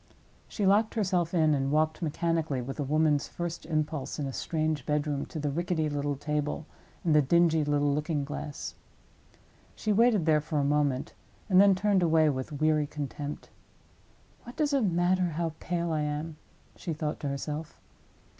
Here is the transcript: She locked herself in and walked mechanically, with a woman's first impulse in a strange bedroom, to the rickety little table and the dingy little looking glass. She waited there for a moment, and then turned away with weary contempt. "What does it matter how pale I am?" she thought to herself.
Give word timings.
She 0.47 0.65
locked 0.65 0.95
herself 0.95 1.31
in 1.31 1.53
and 1.53 1.69
walked 1.71 2.01
mechanically, 2.01 2.59
with 2.59 2.79
a 2.79 2.83
woman's 2.83 3.27
first 3.27 3.67
impulse 3.67 4.17
in 4.17 4.25
a 4.25 4.33
strange 4.33 4.83
bedroom, 4.83 5.27
to 5.27 5.37
the 5.39 5.51
rickety 5.51 5.89
little 5.91 6.15
table 6.15 6.65
and 7.03 7.13
the 7.13 7.21
dingy 7.21 7.63
little 7.63 7.93
looking 7.93 8.25
glass. 8.25 8.73
She 9.75 9.93
waited 9.93 10.25
there 10.25 10.41
for 10.41 10.57
a 10.57 10.63
moment, 10.63 11.13
and 11.51 11.61
then 11.61 11.75
turned 11.75 12.01
away 12.01 12.31
with 12.31 12.51
weary 12.51 12.87
contempt. 12.87 13.51
"What 14.41 14.55
does 14.55 14.73
it 14.73 14.81
matter 14.85 15.33
how 15.37 15.53
pale 15.59 15.91
I 15.91 16.01
am?" 16.01 16.37
she 16.75 16.93
thought 16.93 17.19
to 17.19 17.27
herself. 17.29 17.77